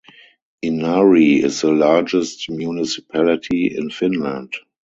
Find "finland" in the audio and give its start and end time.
3.91-4.51